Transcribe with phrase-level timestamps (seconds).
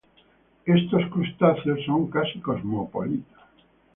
[0.65, 3.39] Estos crustáceos son casi cosmopolitas.